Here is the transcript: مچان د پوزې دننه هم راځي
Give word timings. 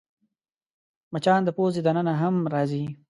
مچان 1.13 1.39
د 1.45 1.49
پوزې 1.57 1.81
دننه 1.85 2.13
هم 2.21 2.35
راځي 2.53 2.83